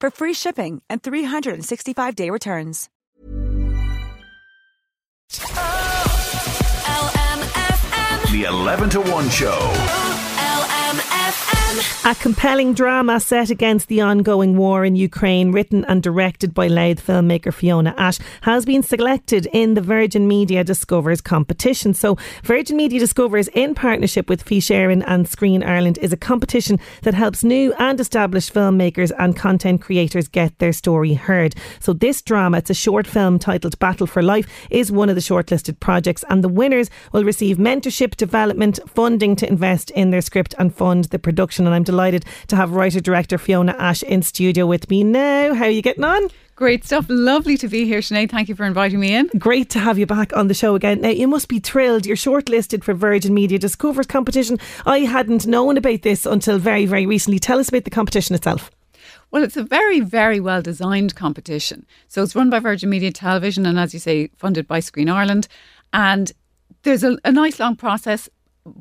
[0.00, 2.88] for free shipping and 365-day returns.
[8.32, 10.15] The 11 to 1 show.
[12.04, 17.04] A compelling drama set against the ongoing war in Ukraine, written and directed by Louth
[17.04, 21.92] filmmaker Fiona Ashe, has been selected in the Virgin Media Discovers competition.
[21.92, 26.78] So, Virgin Media Discovers, in partnership with Fís Éireann and Screen Ireland, is a competition
[27.02, 31.56] that helps new and established filmmakers and content creators get their story heard.
[31.80, 35.20] So, this drama, it's a short film titled Battle for Life, is one of the
[35.20, 40.54] shortlisted projects, and the winners will receive mentorship, development, funding to invest in their script
[40.58, 44.66] and fund the production and I'm delighted to have writer director Fiona Ashe in studio
[44.66, 45.54] with me now.
[45.54, 46.28] How are you getting on?
[46.56, 47.04] Great stuff.
[47.10, 48.30] Lovely to be here, Sinead.
[48.30, 49.26] Thank you for inviting me in.
[49.38, 51.02] Great to have you back on the show again.
[51.02, 52.06] Now, you must be thrilled.
[52.06, 54.58] You're shortlisted for Virgin Media Discovers competition.
[54.86, 57.38] I hadn't known about this until very, very recently.
[57.38, 58.70] Tell us about the competition itself.
[59.30, 61.84] Well, it's a very, very well designed competition.
[62.08, 65.48] So it's run by Virgin Media Television and, as you say, funded by Screen Ireland.
[65.92, 66.32] And
[66.84, 68.30] there's a, a nice long process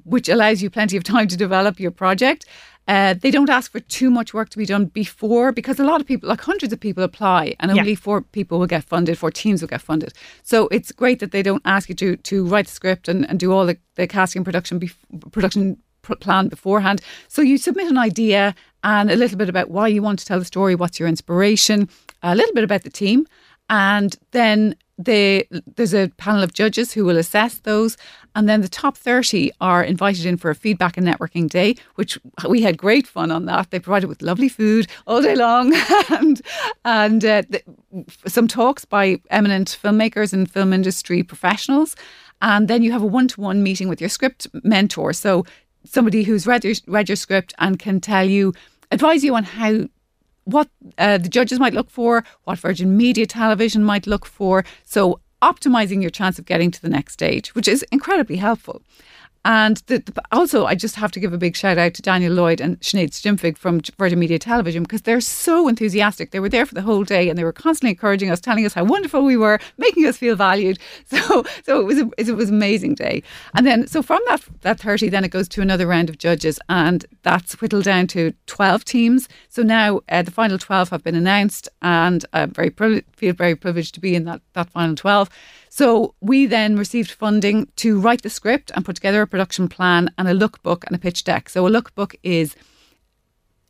[0.03, 2.45] which allows you plenty of time to develop your project.
[2.88, 6.02] Uh, they don't ask for too much work to be done before because a lot
[6.02, 7.98] of people, like hundreds of people, apply and only yeah.
[7.98, 10.14] four people will get funded, four teams will get funded.
[10.44, 13.40] So it's great that they don't ask you to to write the script and, and
[13.40, 15.78] do all the, the casting production bef- production
[16.20, 17.02] plan beforehand.
[17.28, 18.54] So you submit an idea
[18.84, 21.90] and a little bit about why you want to tell the story, what's your inspiration,
[22.22, 23.26] a little bit about the team,
[23.70, 27.98] and then they, there's a panel of judges who will assess those.
[28.33, 32.17] And then the top 30 are invited in for a feedback and networking day, which
[32.48, 33.71] we had great fun on that.
[33.71, 35.73] They provided with lovely food all day long
[36.09, 36.42] and,
[36.86, 37.43] and uh,
[38.25, 41.95] some talks by eminent filmmakers and film industry professionals.
[42.42, 45.14] And then you have a one to one meeting with your script mentor.
[45.14, 45.45] So
[45.83, 48.54] somebody who's read your, read your script and can tell you,
[48.92, 49.87] advise you on how
[50.45, 54.64] what uh, the judges might look for, what Virgin Media Television might look for.
[54.83, 58.82] So, optimizing your chance of getting to the next stage, which is incredibly helpful.
[59.45, 62.33] And the, the, also, I just have to give a big shout out to Daniel
[62.33, 66.32] Lloyd and Sinead Stimpfig from Virgin Media Television because they're so enthusiastic.
[66.32, 68.73] They were there for the whole day and they were constantly encouraging us, telling us
[68.73, 70.80] how wonderful we were, making us feel valued.
[71.08, 73.22] So, so it was a, it was an amazing day.
[73.54, 76.60] And then, so from that that thirty, then it goes to another round of judges,
[76.67, 79.30] and that's whittled down to twelve teams.
[79.50, 83.94] So now uh, the final twelve have been announced, and I'm very feel very privileged
[83.95, 85.30] to be in that that final twelve.
[85.77, 90.09] So we then received funding to write the script and put together a production plan
[90.17, 91.49] and a lookbook and a pitch deck.
[91.49, 92.55] So a lookbook is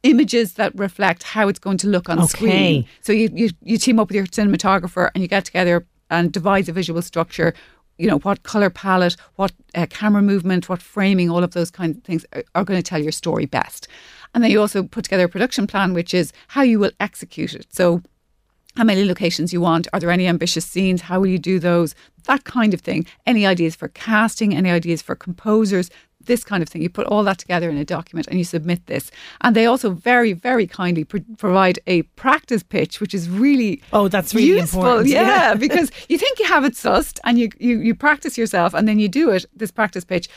[0.03, 2.27] images that reflect how it's going to look on okay.
[2.27, 2.88] screen.
[3.01, 6.69] So you, you you team up with your cinematographer and you get together and devise
[6.69, 7.55] a visual structure.
[7.97, 11.97] You know what color palette, what uh, camera movement, what framing, all of those kinds
[11.97, 13.87] of things are, are going to tell your story best.
[14.35, 17.55] And then you also put together a production plan, which is how you will execute
[17.55, 17.66] it.
[17.73, 18.03] So
[18.75, 19.88] how many locations you want.
[19.94, 21.02] Are there any ambitious scenes?
[21.02, 21.96] How will you do those?
[22.25, 23.06] That kind of thing.
[23.25, 24.56] Any ideas for casting?
[24.56, 25.90] Any ideas for composers?
[26.22, 26.81] This kind of thing.
[26.81, 29.12] You put all that together in a document and you submit this.
[29.41, 34.08] And they also very, very kindly pr- provide a practice pitch, which is really oh,
[34.08, 34.81] that's really useful.
[34.81, 35.09] Important.
[35.09, 35.53] Yeah, yeah.
[35.53, 38.97] because you think you have it sussed and you, you you practice yourself and then
[38.97, 39.46] you do it.
[39.55, 40.28] This practice pitch,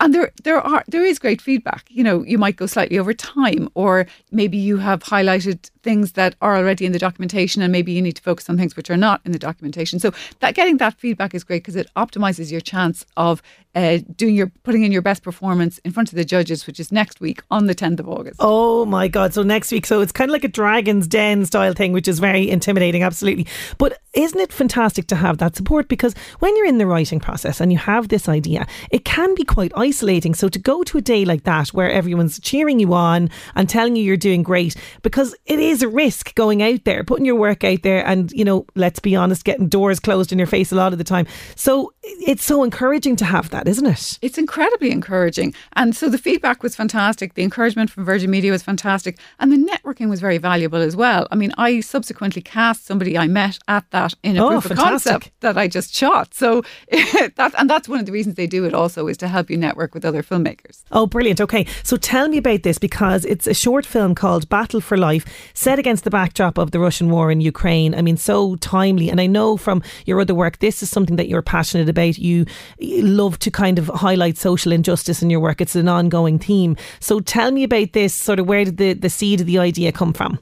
[0.00, 1.86] and there there are there is great feedback.
[1.88, 6.34] You know you might go slightly over time or maybe you have highlighted things that
[6.40, 8.96] are already in the documentation and maybe you need to focus on things which are
[8.96, 9.98] not in the documentation.
[9.98, 13.42] So that getting that feedback is great because it optimizes your chance of
[13.74, 16.92] uh, doing your putting in your best performance in front of the judges, which is
[16.92, 18.36] next week on the 10th of August.
[18.40, 19.34] Oh my God.
[19.34, 19.86] So next week.
[19.86, 23.46] So it's kind of like a Dragon's Den style thing, which is very intimidating, absolutely.
[23.78, 25.88] But isn't it fantastic to have that support?
[25.88, 29.44] Because when you're in the writing process and you have this idea, it can be
[29.44, 30.34] quite isolating.
[30.34, 33.96] So to go to a day like that where everyone's cheering you on and telling
[33.96, 37.64] you you're doing great, because it is a risk going out there, putting your work
[37.64, 40.76] out there and, you know, let's be honest, getting doors closed in your face a
[40.76, 41.26] lot of the time.
[41.56, 44.18] So it's so encouraging to have that, isn't it?
[44.22, 45.54] It's incredibly encouraging.
[45.74, 47.34] And so the feedback was fantastic.
[47.34, 49.18] The encouragement from Virgin Media was fantastic.
[49.38, 51.26] And the networking was very valuable as well.
[51.30, 54.76] I mean, I subsequently cast somebody I met at that in a Oh, proof of
[54.78, 56.34] concept that I just shot.
[56.34, 59.50] So that and that's one of the reasons they do it also is to help
[59.50, 60.82] you network with other filmmakers.
[60.92, 61.40] Oh, brilliant.
[61.40, 61.66] Okay.
[61.82, 65.24] So tell me about this because it's a short film called Battle for Life,
[65.54, 67.94] set against the backdrop of the Russian war in Ukraine.
[67.94, 69.10] I mean, so timely.
[69.10, 72.18] And I know from your other work, this is something that you're passionate about.
[72.18, 72.46] You,
[72.78, 75.60] you love to kind of highlight social injustice in your work.
[75.60, 76.76] It's an ongoing theme.
[77.00, 78.12] So tell me about this.
[78.12, 80.38] Sort of where did the, the seed of the idea come from?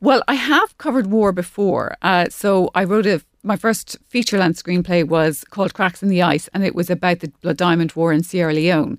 [0.00, 1.96] Well, I have covered war before.
[2.02, 6.22] Uh, so I wrote a my first feature length screenplay was called Cracks in the
[6.22, 8.98] Ice, and it was about the Blood Diamond War in Sierra Leone.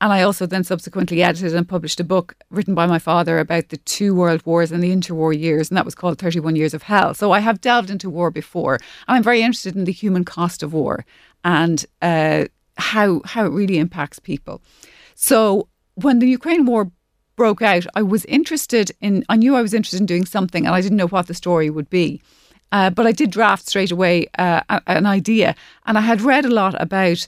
[0.00, 3.68] And I also then subsequently edited and published a book written by my father about
[3.68, 6.84] the two world wars and the interwar years, and that was called 31 Years of
[6.84, 7.12] Hell.
[7.14, 10.72] So I have delved into war before, I'm very interested in the human cost of
[10.72, 11.04] war
[11.44, 12.46] and uh,
[12.82, 14.56] how how it really impacts people.
[15.14, 16.90] So when the Ukraine war
[17.36, 20.74] broke out, I was interested in, I knew I was interested in doing something and
[20.74, 22.20] I didn't know what the story would be.
[22.72, 25.54] Uh, but I did draft straight away uh, an idea.
[25.86, 27.20] And I had read a lot about,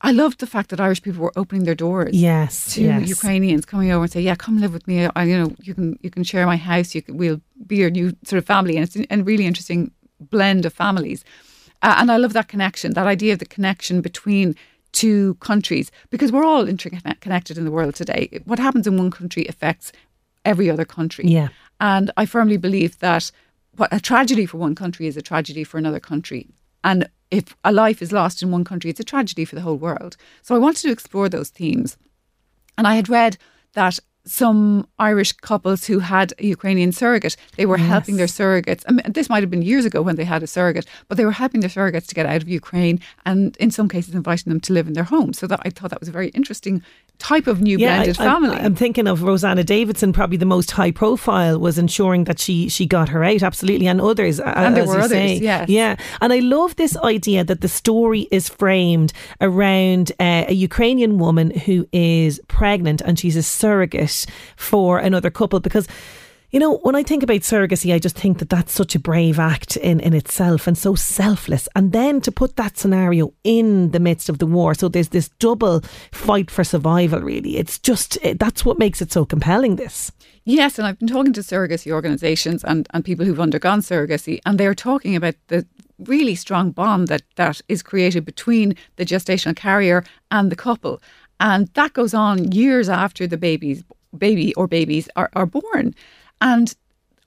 [0.00, 2.74] I loved the fact that Irish people were opening their doors Yes.
[2.74, 3.08] to yes.
[3.08, 4.96] Ukrainians coming over and say, "Yeah, come live with me.
[5.16, 6.88] I, you know, you can you can share my house.
[6.96, 9.80] You can, we'll be your new sort of family." And it's a really interesting
[10.34, 11.20] blend of families.
[11.82, 14.56] Uh, and I love that connection, that idea of the connection between
[14.92, 18.40] two countries, because we're all interconnected in the world today.
[18.44, 19.92] What happens in one country affects
[20.44, 21.26] every other country.
[21.26, 21.48] Yeah.
[21.80, 23.30] And I firmly believe that
[23.76, 26.48] what a tragedy for one country is a tragedy for another country.
[26.82, 29.76] And if a life is lost in one country, it's a tragedy for the whole
[29.76, 30.16] world.
[30.42, 31.98] So I wanted to explore those themes.
[32.78, 33.36] And I had read
[33.74, 38.84] that some Irish couples who had a Ukrainian surrogate, they were helping their surrogates.
[38.88, 41.24] I mean, this might have been years ago when they had a surrogate, but they
[41.24, 44.60] were helping their surrogates to get out of Ukraine and in some cases inviting them
[44.60, 45.32] to live in their home.
[45.32, 46.82] So that I thought that was a very interesting
[47.18, 48.56] type of new blended I, family.
[48.56, 50.12] I'm, thinking of Rosanna Davidson.
[50.12, 53.42] Probably the most high profile was ensuring that she she got her out.
[53.42, 54.40] Absolutely, and others.
[54.40, 55.68] And there were others, yes.
[55.68, 61.18] Yeah, and I love this idea that the story is framed around uh, a Ukrainian
[61.18, 64.26] woman who is pregnant and she's a surrogate
[64.56, 65.88] for another couple because.
[66.56, 69.38] You know, when I think about surrogacy, I just think that that's such a brave
[69.38, 71.68] act in, in itself and so selfless.
[71.76, 75.28] And then to put that scenario in the midst of the war, so there's this
[75.38, 75.82] double
[76.12, 77.58] fight for survival, really.
[77.58, 80.10] It's just, eh, that's what makes it so compelling, this.
[80.46, 84.58] Yes, and I've been talking to surrogacy organisations and, and people who've undergone surrogacy, and
[84.58, 85.66] they're talking about the
[85.98, 91.02] really strong bond that, that is created between the gestational carrier and the couple.
[91.38, 93.84] And that goes on years after the babies,
[94.16, 95.94] baby or babies are, are born.
[96.40, 96.74] And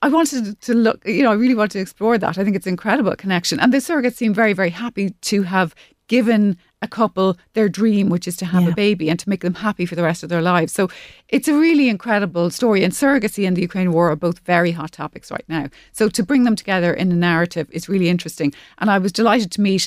[0.02, 2.38] I wanted to look, you know, I really wanted to explore that.
[2.38, 3.60] I think it's an incredible connection.
[3.60, 5.74] And the surrogates seem very, very happy to have
[6.08, 8.70] given a couple their dream, which is to have Yeah.
[8.70, 10.72] a baby and to make them happy for the rest of their lives.
[10.72, 10.88] So
[11.28, 12.82] it's a really incredible story.
[12.82, 15.68] And surrogacy and the Ukraine war are both very hot topics right now.
[15.92, 18.52] So to bring them together in a narrative is really interesting.
[18.78, 19.86] And I was delighted to meet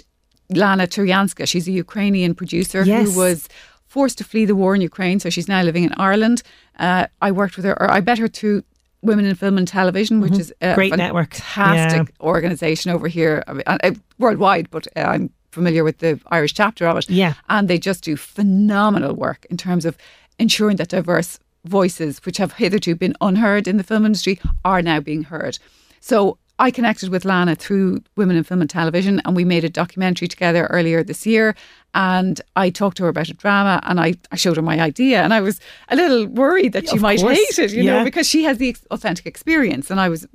[0.50, 1.46] Lana Turyanska.
[1.48, 3.12] She's a Ukrainian producer Yes.
[3.14, 3.50] who was
[3.88, 5.20] forced to flee the war in Ukraine.
[5.20, 6.42] So she's now living in Ireland.
[6.80, 8.64] Uh, I worked with her, or I met her through
[9.03, 10.75] Women in Film and Television, which is a Mm-hmm.
[10.75, 11.33] Great network.
[11.35, 16.53] fantastic organisation over here, I mean, uh, worldwide, but uh, I'm familiar with the Irish
[16.53, 17.10] chapter of it.
[17.10, 17.33] Yeah.
[17.50, 19.98] And they just do phenomenal work in terms of
[20.39, 25.00] ensuring that diverse voices, which have hitherto been unheard in the film industry, are now
[25.00, 25.60] being heard.
[26.00, 29.69] So I connected with Lana through Women in Film and Television, and we made a
[29.69, 31.55] documentary together earlier this year.
[31.95, 35.24] And I talked to her about a drama, and I, I showed her my idea,
[35.24, 37.38] and I was a little worried that she Of might course.
[37.38, 37.98] hate it, you Yeah.
[38.00, 40.27] know, because she has the authentic experience, and I was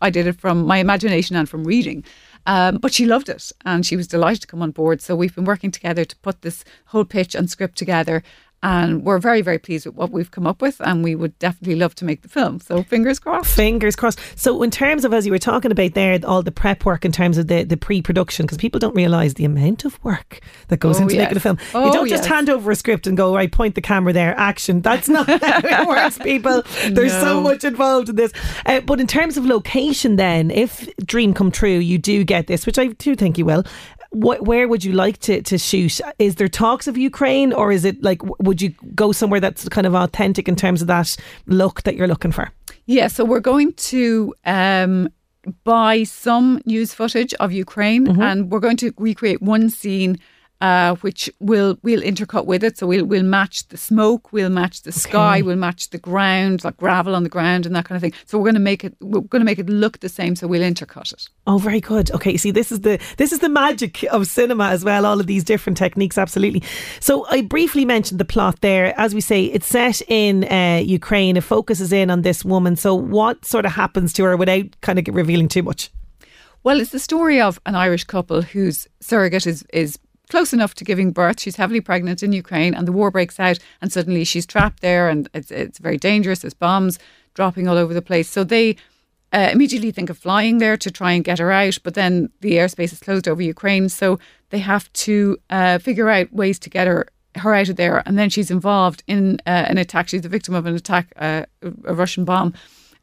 [0.00, 2.02] I did it from my imagination and from reading.
[2.46, 5.02] Um, but she loved it and she was delighted to come on board.
[5.02, 8.22] So we've been working together to put this whole pitch and script together.
[8.62, 10.80] And we're very, very pleased with what we've come up with.
[10.80, 12.58] And we would definitely love to make the film.
[12.60, 13.54] So fingers crossed.
[13.54, 14.18] Fingers crossed.
[14.34, 17.12] So, in terms of, as you were talking about there, all the prep work in
[17.12, 20.80] terms of the, the pre production, because people don't realise the amount of work that
[20.80, 21.58] goes Oh, into making a film.
[21.72, 22.32] you Oh, don't just yes.
[22.32, 24.80] hand over a script and go, right, point the camera there, action.
[24.80, 26.62] That's not how it works, people.
[26.90, 28.32] There's so much involved in this.
[28.66, 32.66] Uh, but in terms of location, then, if dream come true, you do get this,
[32.66, 33.64] which I do think you will.
[34.10, 36.00] Wh- where would you like to, to shoot?
[36.18, 39.86] Is there talks of Ukraine, or is it like, would you go somewhere that's kind
[39.86, 42.50] of authentic in terms of that look that you're looking for?
[42.86, 45.10] Yeah, so we're going to um,
[45.64, 48.22] buy some news footage of Ukraine, Mm-hmm.
[48.22, 50.18] and we're going to recreate one scene.
[50.60, 54.82] Uh, which will we'll intercut with it, so we'll we'll match the smoke, we'll match
[54.82, 58.02] the sky, we'll match the ground, like gravel on the ground and that kind of
[58.02, 58.12] thing.
[58.26, 60.48] So we're going to make it we're going to make it look the same, so
[60.48, 61.28] we'll intercut it.
[61.46, 62.10] Oh, very good.
[62.10, 65.06] Okay, see, this is the this is the magic of cinema as well.
[65.06, 66.64] All of these different techniques, absolutely.
[66.98, 68.98] So I briefly mentioned the plot there.
[68.98, 71.36] As we say, it's set in uh, Ukraine.
[71.36, 72.74] It focuses in on this woman.
[72.74, 75.90] So what sort of happens to her without kind of revealing too much?
[76.64, 79.98] Well, it's the story of an Irish couple whose surrogate is is
[80.28, 81.40] close enough to giving birth.
[81.40, 85.08] She's heavily pregnant in Ukraine, and the war breaks out, and suddenly she's trapped there,
[85.08, 86.40] and it's it's very dangerous.
[86.40, 86.98] There's bombs
[87.34, 88.28] dropping all over the place.
[88.28, 88.76] So they
[89.32, 92.52] uh, immediately think of flying there to try and get her out, but then the
[92.52, 94.18] airspace is closed over Ukraine, so
[94.50, 98.02] they have to uh, figure out ways to get her her out of there.
[98.06, 100.08] And then she's involved in uh, an attack.
[100.08, 101.44] She's the victim of an attack, uh,
[101.84, 102.54] a Russian bomb.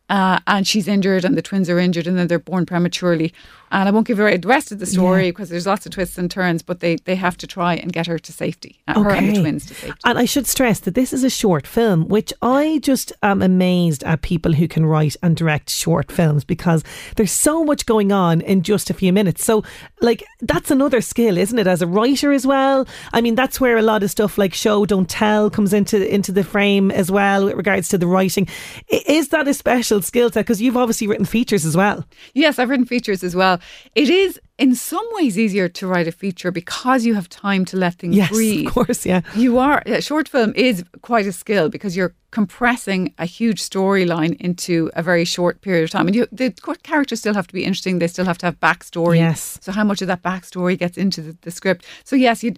[0.09, 3.33] Uh, and she's injured, and the twins are injured, and then they're born prematurely.
[3.71, 6.17] And I won't give away the rest of the story because there's lots of twists
[6.17, 6.61] and turns.
[6.61, 9.41] But they, they have to try and get her to safety, uh, her and the
[9.41, 9.99] twins to safety.
[10.05, 14.03] And I should stress that this is a short film, which I just am amazed
[14.03, 16.83] at people who can write and direct short films because
[17.15, 19.43] there's so much going on in just a few minutes.
[19.43, 19.63] So,
[19.99, 22.87] like, that's another skill, isn't it, as a writer as well?
[23.13, 26.31] I mean, that's where a lot of stuff like show don't tell comes into into
[26.31, 28.47] the frame as well with regards to the writing.
[28.87, 30.41] Is that a special skill set?
[30.41, 32.05] Because you've obviously written features as well.
[32.33, 33.59] Yes, I've written features as well.
[33.95, 37.75] It is in some ways easier to write a feature because you have time to
[37.77, 38.67] let things Yes, breathe.
[38.67, 39.21] of course, yeah.
[39.35, 44.35] You are a short film is quite a skill because you're compressing a huge storyline
[44.41, 46.51] into a very short period of time, and you, the
[46.83, 47.99] characters still have to be interesting.
[47.99, 49.17] They still have to have backstory.
[49.17, 49.57] Yes.
[49.61, 51.85] So how much of that backstory gets into the, the script?
[52.03, 52.53] So yes, you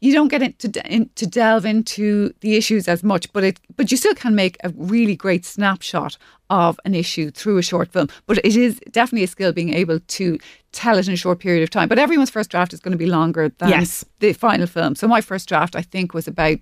[0.00, 3.90] you don't get into in, to delve into the issues as much, but it but
[3.90, 6.16] you still can make a really great snapshot
[6.50, 8.08] of an issue through a short film.
[8.26, 10.38] But it is definitely a skill being able to
[10.74, 11.88] tell it in a short period of time.
[11.88, 14.04] But everyone's first draft is going to be longer than Yes.
[14.20, 14.94] the final film.
[14.94, 16.58] So my first draft, I think, was about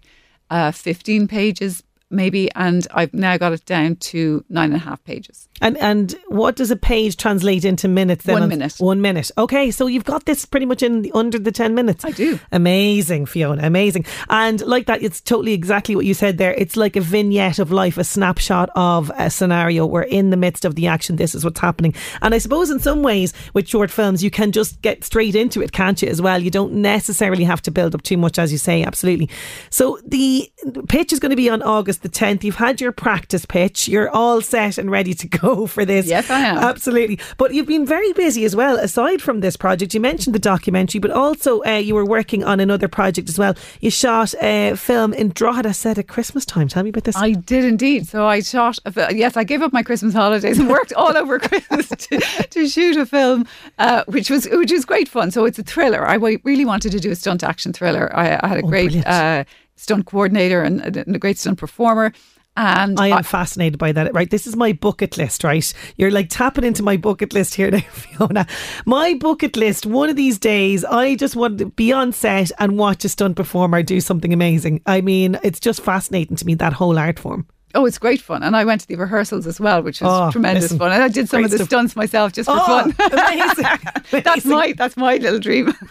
[0.50, 5.02] uh, 15 pages, maybe, and I've now got it down to nine and a half
[5.04, 5.48] pages.
[5.60, 8.24] And and what does a page translate into minutes?
[8.24, 8.74] Then One minute.
[8.78, 9.30] One minute.
[9.38, 12.04] Okay, so you've got this pretty much in the, under the ten minutes.
[12.04, 12.40] I do.
[12.50, 13.64] Amazing, Fiona.
[13.64, 14.04] Amazing.
[14.28, 16.52] And like that, it's totally exactly what you said there.
[16.54, 19.86] It's like a vignette of life, a snapshot of a scenario.
[19.86, 21.16] We're in the midst of the action.
[21.16, 21.94] This is what's happening.
[22.22, 25.62] And I suppose in some ways with short films, you can just get straight into
[25.62, 26.08] it, can't you?
[26.08, 28.82] As well, you don't necessarily have to build up too much, as you say.
[28.82, 29.30] Absolutely.
[29.70, 30.50] So the
[30.88, 32.44] pitch is going to be on August the tenth.
[32.44, 33.88] You've had your practice pitch.
[33.88, 36.06] You're all set and ready to go for this.
[36.06, 36.58] Yes, I am.
[36.58, 37.18] Absolutely.
[37.38, 38.78] But you've been very busy as well.
[38.78, 42.60] Aside from this project, you mentioned the documentary, but also uh, you were working on
[42.60, 43.54] another project as well.
[43.80, 46.68] You shot a film in Drogheda set at Christmas time.
[46.68, 47.16] Tell me about this.
[47.16, 48.06] I did indeed.
[48.06, 48.78] So I shot.
[49.10, 52.18] Yes, I gave up my Christmas holidays and worked all over Christmas to,
[52.50, 53.46] to shoot a film,
[53.78, 55.30] uh, which was which was great fun.
[55.30, 56.06] So it's a thriller.
[56.06, 58.10] I really wanted to do a stunt action thriller.
[58.14, 59.44] I, I had a Oh, great uh,
[59.82, 62.12] stunt coordinator and, and a great stunt performer.
[62.54, 64.12] And I am fascinated by that.
[64.12, 65.42] Right, this is my bucket list.
[65.42, 68.46] Right, you're like tapping into my bucket list here now, Fiona.
[68.84, 69.86] My bucket list.
[69.86, 73.36] One of these days, I just want to be on set and watch a stunt
[73.36, 74.82] performer do something amazing.
[74.86, 77.46] I mean, it's just fascinating to me that whole art form.
[77.74, 78.42] Oh, it's great fun.
[78.42, 80.92] And I went to the rehearsals as well, which was Oh, tremendous listen, fun.
[80.92, 81.68] And I did some of the stuff.
[81.68, 82.94] stunts myself just for Oh, fun.
[83.12, 84.22] amazing.
[84.22, 85.72] that's my that's my little dream.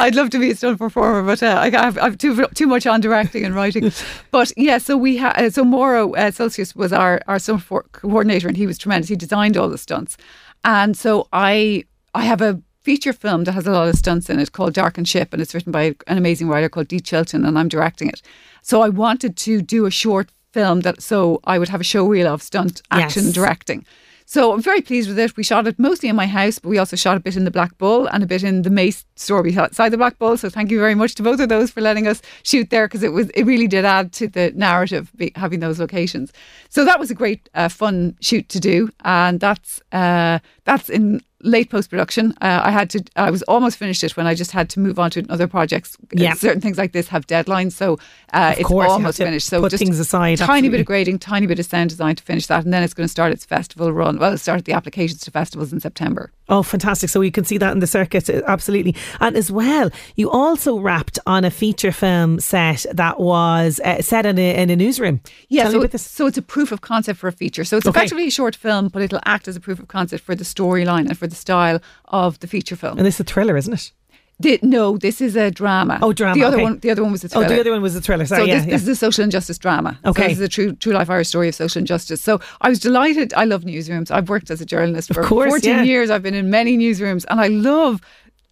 [0.00, 2.86] I'd love to be a stunt performer, but uh, I have I've too too much
[2.86, 3.92] on directing and writing.
[4.30, 7.84] But yeah, so we ha- uh, so Mauro uh, Celsius was our our stunt for-
[7.92, 9.08] coordinator, and he was tremendous.
[9.08, 10.16] He designed all the stunts,
[10.64, 11.84] and so I
[12.14, 14.96] I have a feature film that has a lot of stunts in it called Dark
[14.96, 18.08] and Ship, and it's written by an amazing writer called Dee Chilton, and I'm directing
[18.08, 18.22] it.
[18.62, 21.16] So I wanted to do a short film that so
[21.52, 23.34] I would have a show reel of stunt action Yes.
[23.34, 23.84] directing.
[24.28, 25.36] So I'm very pleased with it.
[25.36, 27.50] We shot it mostly in my house, but we also shot a bit in the
[27.58, 30.36] Black Bull and a bit in the Mace store beside the Black Bull.
[30.36, 33.04] So thank you very much to both of those for letting us shoot there because
[33.04, 35.04] it was it really did add to the narrative
[35.36, 36.32] having those locations.
[36.74, 41.20] So that was a great uh, fun shoot to do, and that's uh, that's in
[41.46, 42.32] late post production.
[42.42, 44.98] Uh, I had to I was almost finished it when I just had to move
[44.98, 45.96] on to other projects.
[46.12, 46.34] Yeah.
[46.34, 47.98] certain things like this have deadlines, so
[48.32, 49.46] uh, it's course, almost finished.
[49.46, 50.68] So put just things aside, Tiny absolutely.
[50.70, 53.06] bit of grading, tiny bit of sound design to finish that, and then it's going
[53.06, 54.18] to start its festival run.
[54.18, 56.30] Well, it started the applications to festivals in September.
[56.48, 57.10] Oh, fantastic.
[57.10, 58.94] So you can see that in the circuit, uh, absolutely.
[59.20, 64.26] And as well, you also wrapped on a feature film set that was uh, set
[64.26, 65.20] in a, in a newsroom.
[65.48, 67.64] Yeah, so, so it's a proof of concept for a feature.
[67.64, 67.98] So it's Okay.
[67.98, 71.06] effectively a short film, but it'll act as a proof of concept for the storyline
[71.08, 72.98] and for the style of the feature film.
[72.98, 73.92] And this is a thriller, isn't it?
[74.38, 75.98] The, no, this is a drama.
[76.02, 76.34] Oh, drama.
[76.34, 76.62] The other okay.
[76.62, 77.46] one, the other one was a thriller.
[77.46, 78.26] Oh, the other one was a thriller.
[78.26, 78.72] Sorry, so yeah, this, yeah.
[78.72, 79.98] this is a social injustice drama.
[80.04, 80.22] Okay.
[80.22, 82.20] so this is a true true life Irish story of social injustice.
[82.20, 83.32] So I was delighted.
[83.32, 84.10] I love newsrooms.
[84.10, 85.82] I've worked as a journalist for course, 14 yeah.
[85.84, 86.10] years.
[86.10, 88.02] I've been in many newsrooms, and I love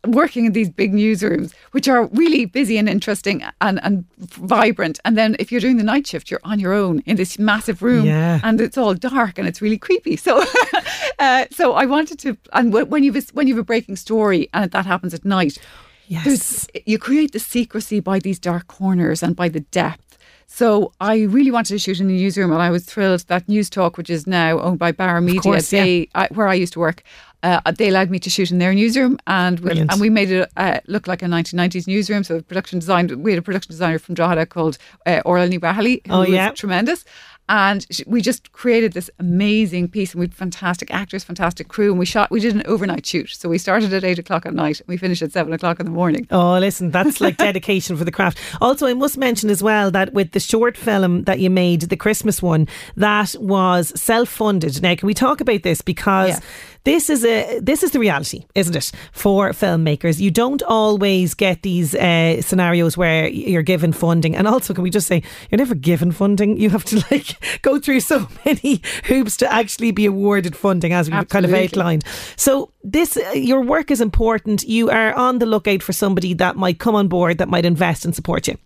[0.07, 5.01] working in these big newsrooms, which are really busy and interesting and, and vibrant.
[5.05, 7.83] And then if you're doing the night shift, you're on your own in this massive
[7.83, 8.41] room, Yeah.
[8.43, 10.17] and it's all dark and it's really creepy.
[10.17, 10.45] So,
[11.19, 14.71] uh, so I wanted to, and when you've when you have a breaking story and
[14.71, 15.59] that happens at night,
[16.07, 16.25] Yes.
[16.25, 20.19] there's- you create the secrecy by these dark corners and by the depth.
[20.47, 23.97] So I really wanted to shoot in the newsroom, and I was thrilled that Newstalk,
[23.97, 25.83] which is now owned by Bauer Media, course, yeah.
[25.83, 27.03] they I, where I used to work,
[27.45, 29.93] uh, they allowed me to shoot in their newsroom, and we, Brilliant.
[29.93, 32.25] and we made it uh, look like a 1990s newsroom.
[32.25, 36.13] So production design, we had a production designer from Drogheda called uh, Orla Nibahali, who
[36.13, 36.51] Oh, was yeah.
[36.51, 37.05] tremendous.
[37.47, 41.99] And we just created this amazing piece, and we had fantastic actors, fantastic crew, and
[41.99, 42.31] we shot.
[42.31, 44.97] We did an overnight shoot, so we started at eight o'clock at night, and we
[44.97, 46.27] finished at seven o'clock in the morning.
[46.31, 48.39] Oh, listen, that's like dedication for the craft.
[48.63, 51.99] Also, I must mention as well that with the short film that you made, the
[51.99, 54.81] Christmas one, that was self-funded.
[54.81, 56.41] Now, can we talk about this because Yeah.
[56.85, 60.21] This is a this is the reality, isn't it, for filmmakers?
[60.21, 64.91] You don't always get these uh, scenarios where you're given funding, and also, can we
[64.91, 66.59] just say you're never given funding?
[66.59, 71.11] You have to like go through so many hoops to actually be awarded funding, as
[71.11, 72.05] we've kind of outlined.
[72.37, 74.63] So this, uh, your work is important.
[74.65, 78.05] You are on the lookout for somebody that might come on board, that might invest
[78.05, 78.59] and support you.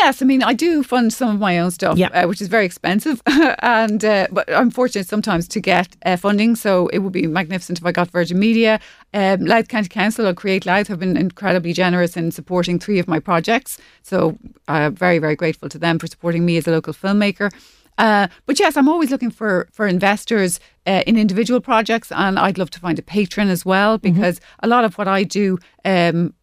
[0.00, 2.08] Yes, I mean I do fund some of my own stuff, Yeah.
[2.14, 3.20] uh, which is very expensive,
[3.62, 6.56] and uh, but I'm fortunate sometimes to get uh, funding.
[6.56, 8.78] So it would be magnificent if I got Virgin Media,
[9.12, 13.08] um, Louth County Council, or Create Louth have been incredibly generous in supporting three of
[13.08, 13.78] my projects.
[14.02, 14.38] So
[14.68, 17.50] I'm very very grateful to them for supporting me as a local filmmaker.
[17.98, 22.56] Uh, but yes, I'm always looking for for investors uh, in individual projects, and I'd
[22.58, 24.14] love to find a patron as well Mm-hmm.
[24.14, 25.58] because a lot of what I do.
[25.84, 26.34] Um,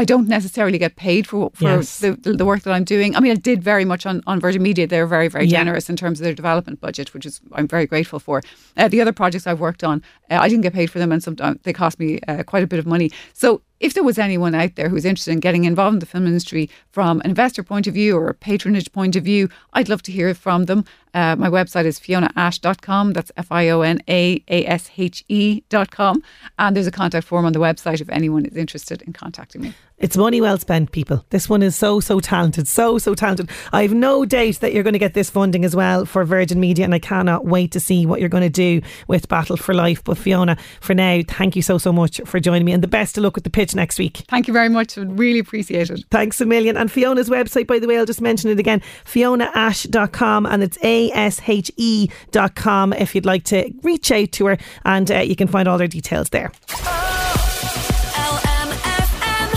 [0.00, 1.98] I don't necessarily get paid for for Yes.
[1.98, 3.16] the, the work that I'm doing.
[3.16, 4.86] I mean, I did very much on, on Virgin Media.
[4.86, 5.58] They're very, very Yeah.
[5.58, 8.36] generous in terms of their development budget, which is I'm very grateful for.
[8.76, 9.96] Uh, the other projects I've worked on,
[10.30, 12.66] uh, I didn't get paid for them, and sometimes they cost me uh, quite a
[12.72, 13.10] bit of money.
[13.34, 16.26] So, if there was anyone out there who's interested in getting involved in the film
[16.26, 20.02] industry from an investor point of view or a patronage point of view, I'd love
[20.02, 20.80] to hear from them.
[21.14, 23.12] Uh, my website is fionaashe.com.
[23.12, 26.22] That's F I O N A A S H E.com.
[26.58, 29.72] And there's a contact form on the website if anyone is interested in contacting me.
[29.98, 31.24] It's money well spent, people.
[31.30, 32.68] This one is so, so talented.
[32.68, 33.50] So, so talented.
[33.72, 36.60] I have no doubt that you're going to get this funding as well for Virgin
[36.60, 39.74] Media, and I cannot wait to see what you're going to do with Battle for
[39.74, 40.04] Life.
[40.04, 43.18] But Fiona, for now, thank you so, so much for joining me, and the best
[43.18, 44.18] of luck with the pitch next week.
[44.28, 44.96] Thank you very much.
[44.96, 46.04] Really appreciate it.
[46.12, 46.76] Thanks a million.
[46.76, 51.10] And Fiona's website, by the way, I'll just mention it again fionaashe.com and it's A
[51.10, 55.48] S H E.com if you'd like to reach out to her, and uh, you can
[55.48, 56.52] find all their details there.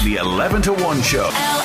[0.03, 1.60] The 11 to 1 show.